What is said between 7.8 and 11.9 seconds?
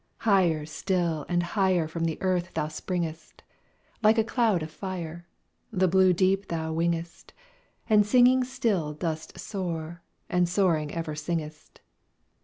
And singing still dost soar, and soaring ever singest.